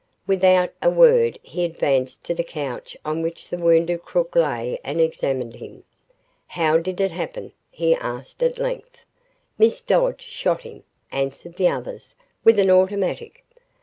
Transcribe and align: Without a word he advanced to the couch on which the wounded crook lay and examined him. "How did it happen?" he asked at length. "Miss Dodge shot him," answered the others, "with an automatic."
Without 0.25 0.73
a 0.81 0.89
word 0.89 1.37
he 1.43 1.63
advanced 1.63 2.25
to 2.25 2.33
the 2.33 2.43
couch 2.43 2.97
on 3.05 3.21
which 3.21 3.47
the 3.49 3.57
wounded 3.59 4.01
crook 4.01 4.35
lay 4.35 4.79
and 4.83 4.99
examined 4.99 5.57
him. 5.57 5.83
"How 6.47 6.79
did 6.79 6.99
it 6.99 7.11
happen?" 7.11 7.51
he 7.69 7.93
asked 7.93 8.41
at 8.41 8.57
length. 8.57 9.05
"Miss 9.59 9.79
Dodge 9.79 10.23
shot 10.25 10.61
him," 10.61 10.81
answered 11.11 11.53
the 11.55 11.67
others, 11.67 12.15
"with 12.43 12.57
an 12.57 12.71
automatic." 12.71 13.43